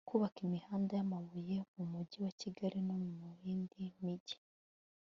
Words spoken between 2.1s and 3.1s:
wa kigali no